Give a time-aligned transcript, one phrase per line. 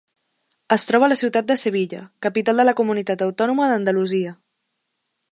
[0.75, 4.33] Es troba a la ciutat de Sevilla, capital de la comunitat autònoma d'Andalusia.